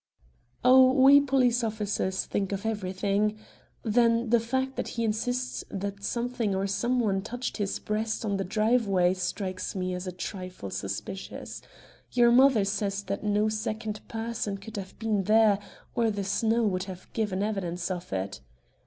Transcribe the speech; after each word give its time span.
"Oh, 0.65 0.93
we 0.93 1.21
police 1.21 1.63
officers 1.63 2.25
think 2.25 2.51
of 2.51 2.65
everything. 2.65 3.37
Then 3.83 4.31
the 4.31 4.39
fact 4.39 4.75
that 4.75 4.87
he 4.97 5.03
insists 5.03 5.63
that 5.69 6.03
something 6.03 6.55
or 6.55 6.65
some 6.65 6.99
one 6.99 7.21
touched 7.21 7.57
his 7.57 7.77
breast 7.77 8.25
on 8.25 8.37
the 8.37 8.43
driveway 8.43 9.13
strikes 9.13 9.75
me 9.75 9.93
as 9.93 10.07
a 10.07 10.11
trifle 10.11 10.71
suspicious. 10.71 11.61
Your 12.13 12.31
mother 12.31 12.65
says 12.65 13.03
that 13.03 13.23
no 13.23 13.47
second 13.47 14.01
person 14.07 14.57
could 14.57 14.75
have 14.77 14.97
been 14.97 15.25
there, 15.25 15.59
or 15.93 16.09
the 16.09 16.23
snow 16.23 16.63
would 16.63 16.85
have 16.85 17.13
given 17.13 17.43
evidence 17.43 17.91
of 17.91 18.11
it." 18.11 18.39